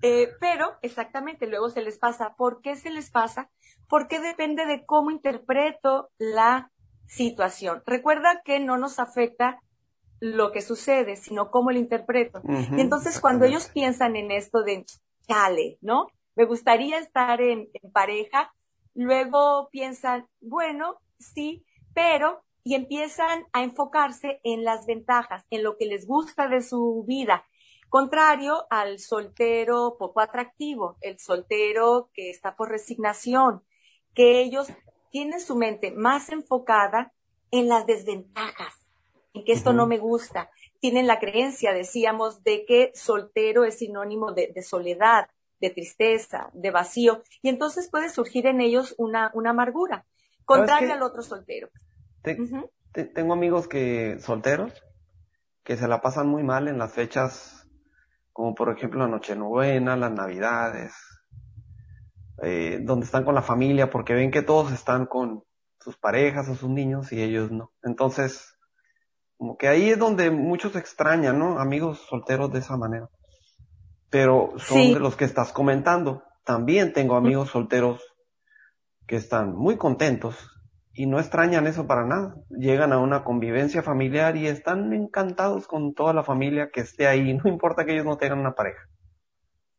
[0.00, 2.34] Eh, pero exactamente, luego se les pasa.
[2.36, 3.50] ¿Por qué se les pasa?
[3.88, 6.70] Porque depende de cómo interpreto la
[7.06, 7.82] situación.
[7.84, 9.60] Recuerda que no nos afecta
[10.20, 12.40] lo que sucede, sino cómo lo interpreto.
[12.76, 14.84] y entonces cuando ellos piensan en esto de,
[15.28, 16.08] chale, ¿no?
[16.34, 18.52] Me gustaría estar en, pareja.
[18.94, 25.86] Luego piensan, bueno, sí, pero, y empiezan a enfocarse en las ventajas, en lo que
[25.86, 27.44] les gusta de su vida.
[27.88, 33.62] Contrario al soltero poco atractivo, el soltero que está por resignación,
[34.14, 34.68] que ellos
[35.10, 37.12] tienen su mente más enfocada
[37.50, 38.87] en las desventajas.
[39.34, 40.50] En que esto no me gusta.
[40.80, 45.28] Tienen la creencia, decíamos, de que soltero es sinónimo de, soledad,
[45.60, 50.06] de tristeza, de vacío, y entonces puede surgir en ellos una, una amargura,
[50.44, 51.68] contraria al otro soltero.
[52.92, 54.72] tengo amigos que solteros
[55.64, 57.58] que se la pasan muy mal en las fechas
[58.38, 60.94] como por ejemplo la Nochebuena, las Navidades,
[62.40, 65.42] eh, donde están con la familia porque ven que todos están con
[65.80, 67.72] sus parejas o sus niños y ellos no.
[67.82, 68.56] Entonces,
[69.38, 71.58] como que ahí es donde muchos extrañan, ¿no?
[71.60, 73.08] Amigos solteros de esa manera.
[74.10, 76.24] Pero son de los que estás comentando.
[76.44, 78.02] También tengo amigos solteros
[79.06, 80.36] que están muy contentos
[80.92, 82.34] y no extrañan eso para nada.
[82.50, 87.32] Llegan a una convivencia familiar y están encantados con toda la familia que esté ahí,
[87.32, 88.88] no importa que ellos no tengan una pareja.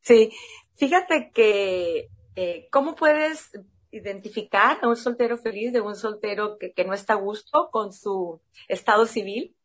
[0.02, 0.32] Sí,
[0.78, 3.52] fíjate que eh, ¿cómo puedes
[3.92, 8.40] identificar a un soltero feliz de un soltero que, no está a gusto con su
[8.68, 9.56] estado civil?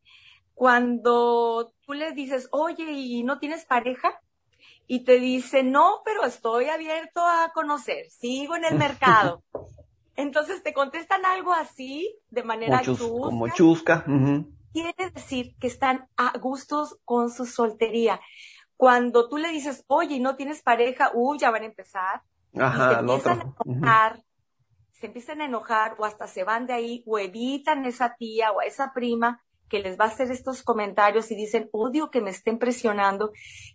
[0.54, 4.20] Cuando tú le dices, oye, ¿y no tienes pareja?
[4.86, 9.42] Y te dice, no, pero estoy abierto a conocer, sigo en el mercado.
[10.16, 13.04] Entonces te contestan algo así, de manera chusca.
[13.04, 14.04] Como chusca.
[14.72, 18.20] Quiere decir que están a gustos con su soltería.
[18.76, 21.10] Cuando tú le dices, oye, ¿y no tienes pareja?
[21.14, 22.22] Uy, ya van a empezar
[22.56, 24.24] Ajá, se empiezan a enojar,
[24.92, 28.52] se empiezan a enojar o hasta se van de ahí o evitan a esa tía
[28.52, 32.20] o a esa prima que les va a hacer estos comentarios y dicen, odio que
[32.20, 33.32] me estén presionando,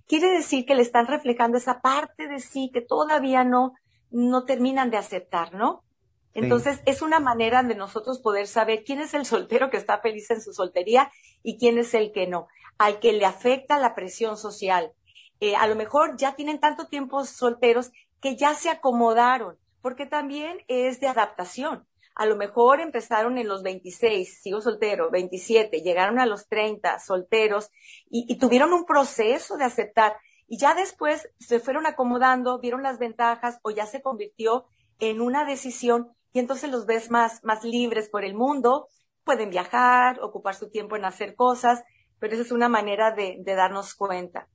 [0.08, 3.74] quiere decir que le están reflejando esa parte de sí que todavía no,
[4.12, 5.84] no terminan de aceptar, ¿no?
[6.34, 10.30] Entonces, es una manera de nosotros poder saber quién es el soltero que está feliz
[10.30, 11.12] en su soltería
[11.42, 14.94] y quién es el que no, al que le afecta la presión social.
[15.42, 20.60] Eh, a lo mejor ya tienen tanto tiempo solteros que ya se acomodaron, porque también
[20.68, 21.88] es de adaptación.
[22.16, 27.72] A lo mejor empezaron en los 26, sigo soltero, 27, llegaron a los 30 solteros
[28.10, 33.60] y, tuvieron un proceso de aceptar y ya después se fueron acomodando, vieron las ventajas
[33.62, 34.66] o ya se convirtió
[35.00, 38.88] en una decisión y entonces los ves más, más libres por el mundo,
[39.24, 41.84] pueden viajar, ocupar su tiempo en hacer cosas,
[42.20, 44.50] pero esa es una manera de, de darnos cuenta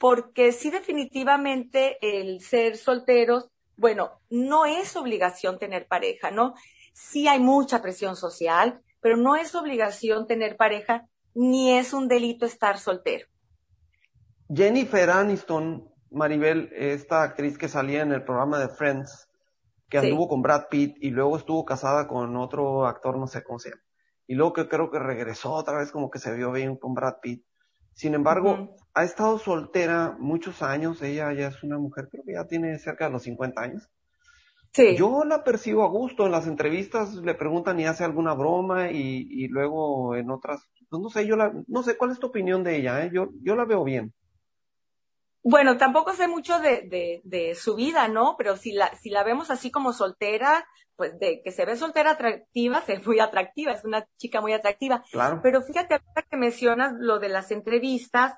[0.00, 6.54] porque sí definitivamente el ser solteros, bueno, no es obligación tener pareja, ¿no?
[6.94, 12.46] Sí hay mucha presión social, pero no es obligación tener pareja, ni es un delito
[12.46, 13.26] estar soltero.
[14.52, 19.28] Jennifer Aniston, Maribel, esta actriz que salía en el programa de Friends,
[19.90, 23.58] que anduvo con Brad Pitt y luego estuvo casada con otro actor, no sé cómo
[23.58, 23.82] se llama.
[24.26, 27.16] Y luego que creo que regresó otra vez como que se vio bien con Brad
[27.20, 27.44] Pitt.
[28.00, 32.46] Sin embargo, ha estado soltera muchos años, ella ya es una mujer, creo que ya
[32.46, 33.90] tiene cerca de los 50 años.
[34.72, 34.96] Sí.
[34.96, 39.28] Yo la percibo a gusto, en las entrevistas le preguntan y hace alguna broma y,
[39.28, 42.64] y luego en otras, pues no sé, yo la, no sé, ¿cuál es tu opinión
[42.64, 43.04] de ella?
[43.04, 43.10] Eh?
[43.12, 44.14] Yo, yo la veo bien.
[45.42, 48.36] Bueno, tampoco sé mucho de, de, de, su vida, ¿no?
[48.38, 50.66] Pero si la, si la vemos así como soltera,
[51.00, 54.52] pues de que se ve soltera atractiva, se ve muy atractiva, es una chica muy
[54.52, 55.02] atractiva.
[55.10, 55.40] Claro.
[55.42, 58.34] Pero fíjate, ahora que mencionas lo de las entrevistas,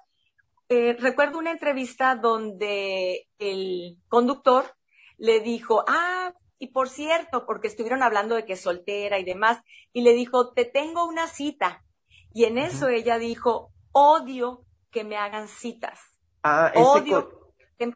[0.68, 4.76] eh, recuerdo una entrevista donde el conductor
[5.18, 9.58] le dijo, ah, y por cierto, porque estuvieron hablando de que es soltera y demás,
[9.92, 11.82] y le dijo, te tengo una cita.
[12.32, 15.98] Y en eso ella dijo, odio que me hagan citas.
[16.44, 17.92] Ah, Odio que estén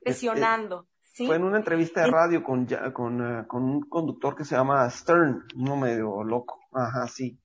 [1.17, 4.89] Fue en una entrevista de radio con, con, eh, con un conductor que se llama
[4.91, 6.61] Stern, uno medio loco.
[6.73, 7.39] Ajá, sí.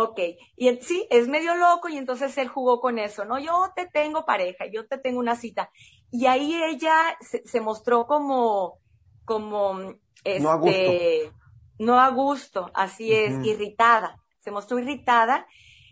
[0.00, 0.20] Ok,
[0.56, 3.40] y sí, es medio loco y entonces él jugó con eso, ¿no?
[3.40, 5.72] Yo te tengo pareja, yo te tengo una cita.
[6.12, 8.78] Y ahí ella se, mostró como,
[9.24, 9.76] como,
[10.22, 11.32] este, no a gusto, este,
[11.80, 14.22] no a gusto así es, irritada.
[14.38, 15.48] Se mostró irritada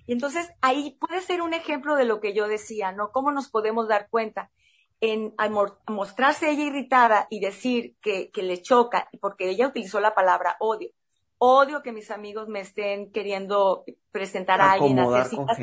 [0.07, 3.11] y entonces ahí puede ser un ejemplo de lo que yo decía, ¿no?
[3.11, 4.53] ¿Cómo nos podemos dar cuenta?
[5.01, 5.35] En
[5.89, 10.91] mostrarse ella irritada y decir que, que le choca, porque ella utilizó la palabra odio.
[11.39, 15.59] Odio que mis amigos me estén queriendo presentar a alguien, hacer citas.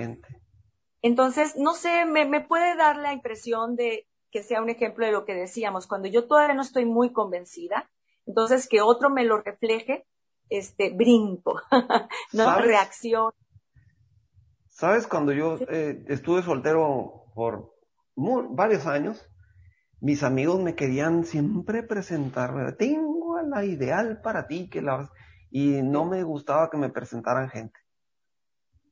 [1.02, 5.12] Entonces, no sé, me, me puede dar la impresión de que sea un ejemplo de
[5.12, 5.88] lo que decíamos.
[5.88, 7.90] Cuando yo todavía no estuve muy convencida,
[8.26, 10.06] entonces que otro me lo refleje,
[10.50, 11.60] este, brinco,
[12.34, 13.32] no reacción
[14.74, 15.06] ¿Sabes?
[15.06, 17.73] Cuando yo eh, estuve soltero por
[18.16, 19.30] varios años,
[20.00, 25.10] mis amigos me querían siempre presentar, tengo a la ideal para ti, que la...
[25.50, 27.80] y no me gustaba que me presentaran gente.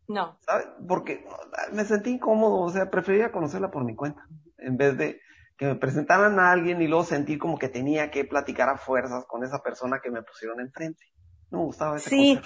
[0.07, 0.37] No.
[0.41, 0.67] ¿Sabes?
[0.87, 1.25] Porque
[1.71, 4.25] me sentí incómodo, o sea, prefería conocerla por mi cuenta,
[4.57, 5.21] en vez de
[5.57, 9.25] que me presentaran a alguien y luego sentir como que tenía que platicar a fuerzas
[9.27, 11.05] con esa persona que me pusieron enfrente.
[11.51, 12.41] No me gustaba ese Sí,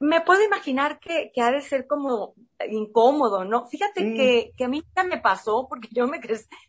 [0.00, 2.34] me puedo imaginar que, que ha de ser como
[2.70, 3.66] incómodo, ¿no?
[3.66, 6.20] Fíjate que, que a mí ya me pasó porque yo me,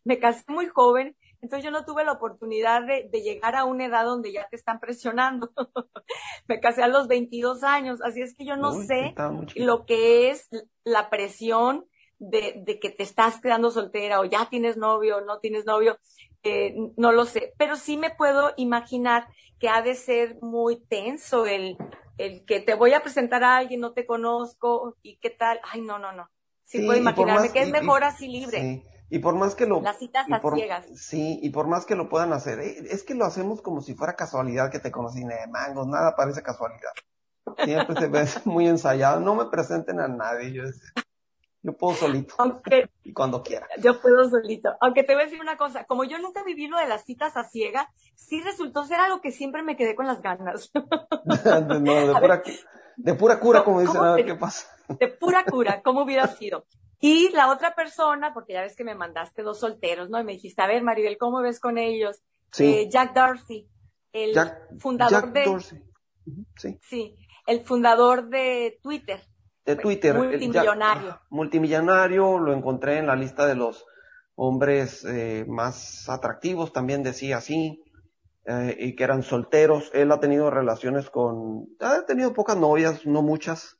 [0.03, 3.85] me casé muy joven, entonces yo no tuve la oportunidad de, de llegar a una
[3.85, 5.51] edad donde ya te están presionando.
[6.47, 9.13] me casé a los 22 años, así es que yo no sé
[9.55, 10.49] lo que es
[10.83, 11.85] la presión
[12.17, 15.97] de, de, que te estás quedando soltera o ya tienes novio o no tienes novio,
[16.43, 19.27] eh, no lo sé, pero sí me puedo imaginar
[19.59, 21.77] que ha de ser muy tenso el,
[22.19, 25.59] el que te voy a presentar a alguien, no te conozco y qué tal.
[25.63, 26.29] Ay, no, no, no.
[26.65, 28.61] Sí, puedo imaginarme que es mejor así libre.
[28.61, 28.83] Sí.
[29.09, 29.81] Y por más que lo...
[29.81, 30.85] Las citas a ciegas.
[30.95, 33.95] Sí, y por más que lo puedan hacer, eh, es que lo hacemos como si
[33.95, 36.91] fuera casualidad que te conocí de mangos, nada parece casualidad.
[37.63, 40.63] Siempre se ve muy ensayado, no me presenten a nadie, yo
[41.61, 42.35] yo puedo solito.
[42.37, 43.67] Aunque, y cuando quiera.
[43.81, 44.69] Yo puedo solito.
[44.79, 47.35] Aunque te voy a decir una cosa, como yo nunca viví lo de las citas
[47.35, 50.71] a ciega, sí resultó ser algo que siempre me quedé con las ganas.
[52.97, 54.67] de, pura, cura, como dicen, a ver qué pasa.
[54.87, 56.65] De pura cura, ¿cómo hubiera sido?
[57.01, 60.19] Y la otra persona, porque ya ves que me mandaste dos solteros, ¿no?
[60.19, 62.21] Y me dijiste, a ver, Maribel, ¿cómo ves con ellos?
[62.51, 62.65] Sí.
[62.65, 63.69] Eh, Jack Darcy,
[64.11, 64.33] el
[64.79, 65.45] fundador de...
[66.57, 66.77] Sí.
[66.81, 67.15] sí,
[67.47, 69.21] el fundador de Twitter.
[69.69, 70.15] De Twitter.
[70.15, 71.19] Multimillonario.
[71.29, 73.85] multimillonario, lo encontré en la lista de los
[74.33, 77.83] hombres eh, más atractivos, también decía así,
[78.45, 79.91] eh, y que eran solteros.
[79.93, 83.77] Él ha tenido relaciones con, ha tenido pocas novias, no muchas,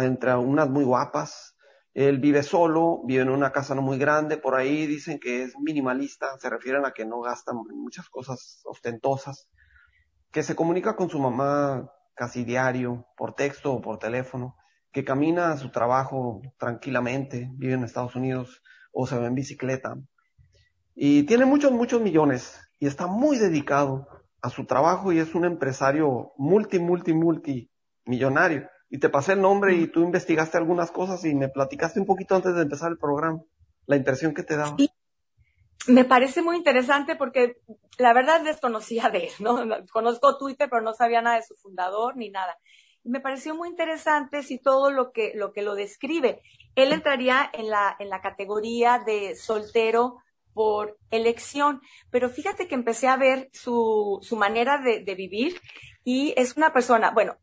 [0.00, 1.54] entre unas muy guapas,
[1.94, 5.56] él vive solo, vive en una casa no muy grande, por ahí dicen que es
[5.60, 9.48] minimalista, se refieren a que no gasta muchas cosas ostentosas,
[10.32, 14.56] que se comunica con su mamá casi diario, por texto o por teléfono,
[14.98, 19.96] que camina a su trabajo tranquilamente, vive en Estados Unidos o se ve en bicicleta.
[20.96, 24.08] Y tiene muchos, muchos millones y está muy dedicado
[24.42, 27.70] a su trabajo y es un empresario multi, multi, multi
[28.06, 32.06] millonario y te pasé el nombre y tú investigaste algunas cosas y me platicaste un
[32.06, 33.40] poquito antes de empezar el programa,
[33.86, 34.76] la impresión que te daba.
[35.86, 37.60] Me parece muy interesante porque
[37.98, 39.64] la verdad desconocía de él, ¿no?
[39.92, 42.58] Conozco Twitter, pero no sabía nada de su fundador ni nada.
[43.08, 46.42] Me pareció muy interesante si todo lo que, lo que lo describe.
[46.74, 50.18] Él entraría en la, en la categoría de soltero
[50.52, 55.60] por elección, pero fíjate que empecé a ver su, su manera de, de vivir
[56.04, 57.36] y es una persona, bueno,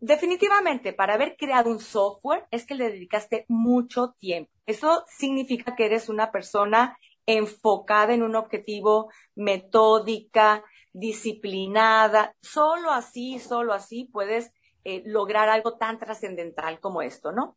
[0.00, 4.52] Definitivamente, para haber creado un software es que le dedicaste mucho tiempo.
[4.64, 12.36] Eso significa que eres una persona enfocada en un objetivo, metódica, disciplinada.
[12.40, 14.52] Solo así, solo así puedes
[14.84, 17.56] eh, lograr algo tan trascendental como esto, ¿no?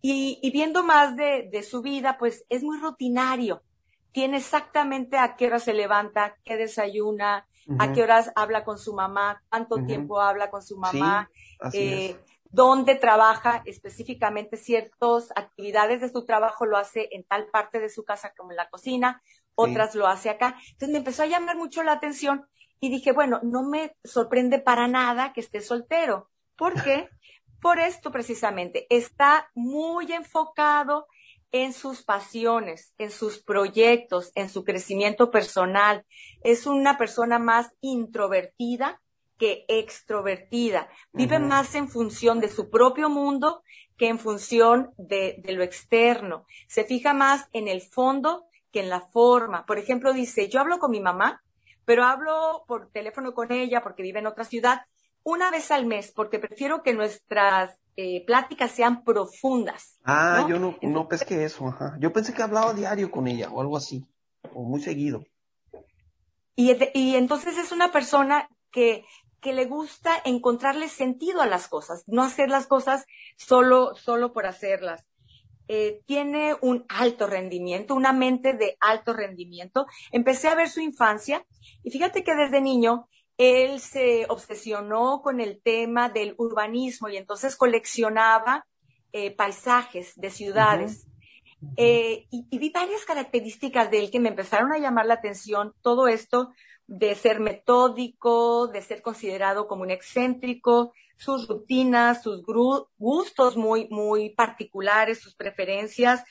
[0.00, 3.62] Y, viendo más de, de, su vida, pues es muy rutinario.
[4.10, 7.46] Tiene exactamente a qué hora se levanta, qué desayuna,
[7.78, 11.30] a qué horas habla con su mamá, cuánto tiempo habla con su mamá,
[11.72, 12.16] eh,
[12.50, 18.04] dónde trabaja específicamente ciertas actividades de su trabajo lo hace en tal parte de su
[18.04, 19.22] casa como en la cocina,
[19.54, 20.56] otras lo hace acá.
[20.72, 22.46] Entonces me empezó a llamar mucho la atención
[22.80, 26.30] y dije, bueno, no me sorprende para nada que esté soltero.
[26.56, 27.08] ¿Por qué?
[27.60, 31.06] Por esto precisamente, está muy enfocado
[31.52, 36.04] en sus pasiones, en sus proyectos, en su crecimiento personal.
[36.42, 39.00] Es una persona más introvertida
[39.38, 40.88] que extrovertida.
[41.12, 43.62] Vive más en función de su propio mundo
[43.98, 46.46] que en función de, de, lo externo.
[46.68, 49.66] Se fija más en el fondo que en la forma.
[49.66, 51.42] Por ejemplo, dice, yo hablo con mi mamá,
[51.84, 54.82] pero hablo por teléfono con ella porque vive en otra ciudad
[55.24, 59.98] una vez al mes, porque prefiero que nuestras eh, pláticas sean profundas.
[60.04, 61.96] Ah, yo no, no pesqué eso, ajá.
[62.00, 64.06] Yo pensé que hablaba diario con ella o algo así,
[64.54, 65.24] o muy seguido.
[66.56, 69.04] Y, y entonces es una persona que,
[69.40, 73.06] que le gusta encontrarle sentido a las cosas, no hacer las cosas
[73.36, 75.04] solo, solo por hacerlas.
[75.68, 79.86] Eh, tiene un alto rendimiento, una mente de alto rendimiento.
[80.10, 81.44] Empecé a ver su infancia
[81.82, 87.56] y fíjate que desde niño él se obsesionó con el tema del urbanismo y entonces
[87.56, 88.66] coleccionaba
[89.12, 91.06] eh, paisajes de ciudades.
[91.76, 95.74] Eh, y, vi varias características de él que me empezaron a llamar la atención.
[95.80, 96.52] Todo esto
[96.86, 102.42] de ser metódico, de ser considerado como un excéntrico, sus rutinas, sus
[102.98, 106.24] gustos muy, muy particulares, sus preferencias,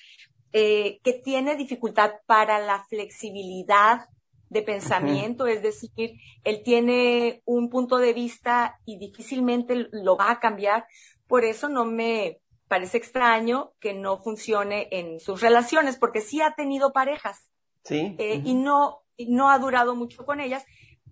[0.53, 4.09] eh, que tiene dificultad para la flexibilidad
[4.51, 10.39] de pensamiento, es decir, él tiene un punto de vista y difícilmente lo va a
[10.41, 10.85] cambiar.
[11.25, 16.53] Por eso no me parece extraño que no funcione en sus relaciones, porque sí ha
[16.53, 17.49] tenido parejas.
[17.85, 18.13] Sí.
[18.19, 20.65] Eh, y no, no ha durado mucho con ellas,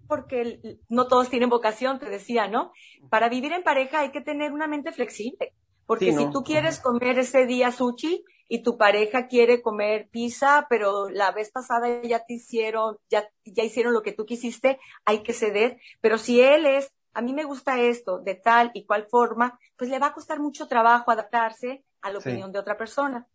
[0.09, 0.59] porque
[0.89, 2.73] no todos tienen vocación, te decía, ¿no?
[3.09, 5.53] Para vivir en pareja hay que tener una mente flexible,
[5.85, 11.07] porque si tú quieres comer ese día sushi y tu pareja quiere comer pizza, pero
[11.09, 15.31] la vez pasada ya te hicieron, ya, ya hicieron lo que tú quisiste, hay que
[15.31, 15.79] ceder.
[16.01, 19.89] Pero si él es, a mí me gusta esto, de tal y cual forma, pues
[19.89, 23.25] le va a costar mucho trabajo adaptarse a la opinión de otra persona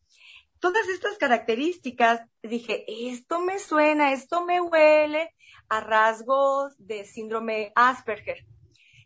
[0.64, 5.34] todas estas características, dije, esto me suena, esto me huele
[5.68, 8.46] a rasgos de síndrome Asperger.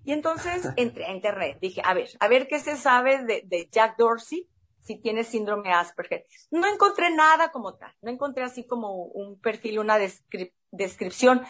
[0.05, 3.97] Y entonces entré a internet, dije, a ver, a ver qué se sabe de, Jack
[3.99, 4.47] Dorsey
[4.81, 6.27] si tiene síndrome Asperger.
[6.51, 9.99] No encontré nada como tal, no encontré así como un perfil, una
[10.71, 11.45] descripción,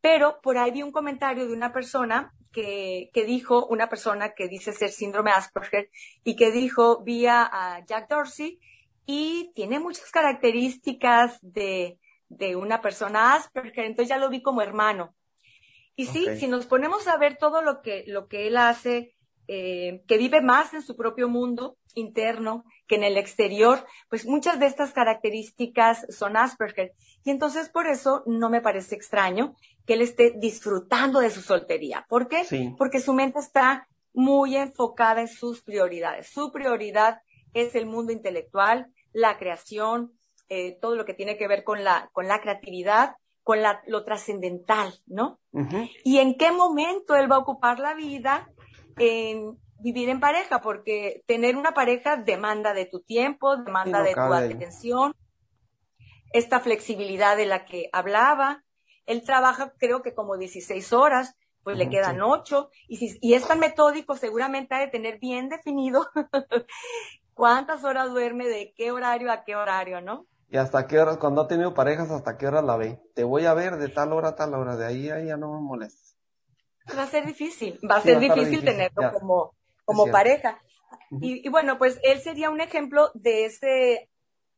[0.00, 4.48] pero por ahí vi un comentario de una persona que, que, dijo, una persona que
[4.48, 5.90] dice ser síndrome Asperger,
[6.24, 8.60] y que dijo, vía a Jack Dorsey,
[9.04, 11.98] y tiene muchas características de,
[12.28, 15.14] de una persona Asperger, entonces ya lo vi como hermano.
[15.96, 19.15] Y sí, si nos ponemos a ver todo lo que, lo que él hace,
[19.48, 24.58] eh, que vive más en su propio mundo interno que en el exterior, pues muchas
[24.58, 26.92] de estas características son Asperger.
[27.24, 29.54] Y entonces por eso no me parece extraño
[29.86, 32.04] que él esté disfrutando de su soltería.
[32.08, 32.74] ¿Por qué?
[32.76, 36.28] Porque su mente está muy enfocada en sus prioridades.
[36.28, 37.20] Su prioridad
[37.54, 40.12] es el mundo intelectual, la creación,
[40.48, 44.04] eh, todo lo que tiene que ver con la, con la creatividad, con la, lo
[44.04, 45.38] trascendental, ¿no?
[46.04, 48.50] Y en qué momento él va a ocupar la vida
[48.96, 54.20] en vivir en pareja, porque tener una pareja demanda de tu tiempo, demanda de tu
[54.20, 55.14] atención,
[56.32, 58.64] esta flexibilidad de la que hablaba.
[59.06, 63.46] Él trabaja creo que como 16 horas, pues le quedan 8, y, si, y es
[63.46, 66.06] tan metódico, seguramente ha de tener bien definido
[67.34, 70.26] cuántas horas duerme, de qué horario a qué horario, ¿no?
[70.48, 73.00] Y hasta qué horas, cuando ha tenido parejas, hasta qué hora la ve.
[73.14, 75.52] Te voy a ver de tal hora a tal hora, de ahí a ya no
[75.52, 76.05] me molestes.
[76.96, 80.60] Va a ser difícil, va a ser difícil, tenerlo como, como pareja.
[81.20, 84.08] y, y, bueno, pues él sería un ejemplo de ese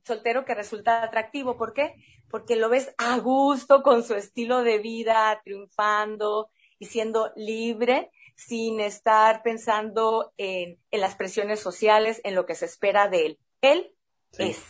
[0.02, 1.56] soltero que resulta atractivo.
[1.56, 1.94] ¿Por qué?
[2.30, 8.78] Porque lo ves a gusto con su estilo de vida, triunfando y siendo libre sin
[8.78, 13.38] estar pensando en, las presiones sociales, en lo que se espera de él.
[13.60, 13.92] Él
[14.38, 14.62] es.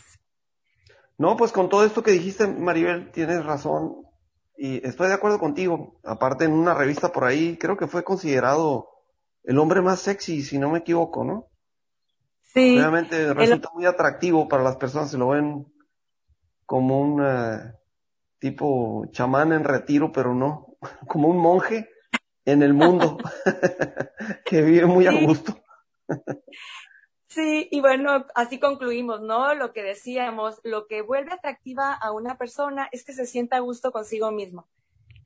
[1.18, 4.07] No, pues con todo esto que dijiste, Maribel, tienes razón
[4.58, 6.00] y estoy de acuerdo contigo.
[6.04, 8.90] Aparte, en una revista por ahí, creo que fue considerado
[9.44, 11.46] el hombre más sexy, si no me equivoco, ¿no?
[12.42, 12.76] Sí.
[12.76, 15.72] Obviamente resulta muy atractivo para las personas, se lo ven
[16.66, 17.72] como un eh,
[18.40, 21.88] tipo chamán en retiro, pero no, como un monje
[22.44, 23.16] en el mundo,
[24.44, 25.56] que vive muy a gusto.
[27.28, 29.54] Sí, y bueno, así concluimos, ¿no?
[29.54, 33.60] Lo que decíamos, lo que vuelve atractiva a una persona es que se sienta a
[33.60, 34.66] gusto consigo mismo.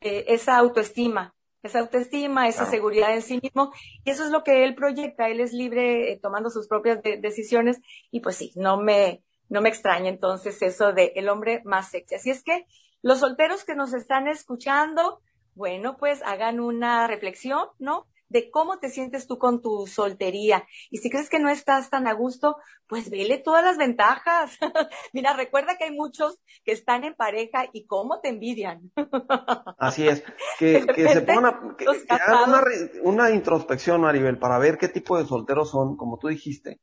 [0.00, 1.32] Eh, esa autoestima,
[1.62, 3.72] esa autoestima, esa seguridad en sí mismo,
[4.04, 7.80] y eso es lo que él proyecta, él es libre eh, tomando sus propias decisiones,
[8.10, 12.16] y pues sí, no me, no me extraña entonces eso de el hombre más sexy.
[12.16, 12.66] Así es que
[13.00, 15.20] los solteros que nos están escuchando,
[15.54, 18.08] bueno, pues hagan una reflexión, ¿no?
[18.32, 20.66] De cómo te sientes tú con tu soltería.
[20.90, 22.56] Y si crees que no estás tan a gusto,
[22.86, 24.58] pues vele todas las ventajas.
[25.12, 28.90] Mira, recuerda que hay muchos que están en pareja y cómo te envidian.
[29.78, 30.24] Así es.
[30.58, 32.62] Que, que se pongan que, hagan una,
[33.02, 36.80] una, introspección, Maribel, para ver qué tipo de solteros son, como tú dijiste.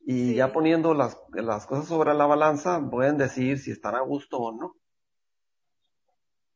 [0.00, 4.38] Y ya poniendo las, las cosas sobre la balanza, pueden decir si están a gusto
[4.38, 4.74] o no.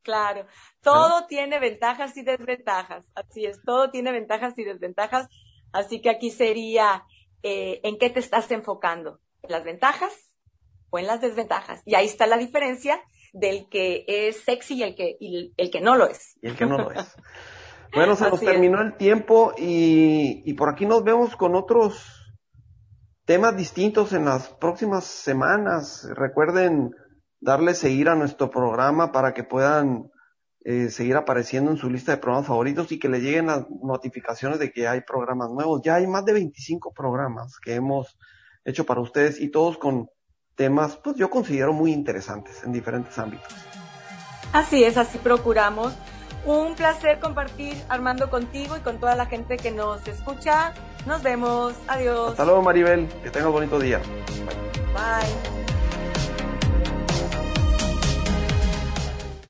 [0.02, 0.46] Claro,
[0.80, 5.28] todo tiene ventajas y desventajas, así es, todo tiene ventajas y desventajas,
[5.72, 7.04] así que aquí sería
[7.42, 10.12] eh, en qué te estás enfocando, en las ventajas
[10.90, 11.82] o en las desventajas.
[11.84, 13.00] Y ahí está la diferencia
[13.32, 15.16] del que es sexy y el que,
[15.56, 16.36] el que no lo es.
[16.42, 17.16] Y el que no lo es.
[17.94, 22.22] Bueno, se nos terminó el tiempo y, y por aquí nos vemos con otros
[23.26, 26.08] temas distintos en las próximas semanas.
[26.16, 26.94] Recuerden
[27.42, 30.10] darle seguir a nuestro programa para que puedan
[30.64, 34.60] eh, seguir apareciendo en su lista de programas favoritos y que le lleguen las notificaciones
[34.60, 35.82] de que hay programas nuevos.
[35.84, 38.16] Ya hay más de 25 programas que hemos
[38.64, 40.08] hecho para ustedes y todos con
[40.54, 43.52] temas, pues yo considero muy interesantes en diferentes ámbitos.
[44.52, 45.92] Así es, así procuramos.
[46.44, 50.74] Un placer compartir, Armando, contigo y con toda la gente que nos escucha.
[51.06, 51.74] Nos vemos.
[51.88, 52.32] Adiós.
[52.32, 53.08] Hasta luego, Maribel.
[53.22, 54.00] Que tengas bonito día.
[54.94, 55.61] Bye.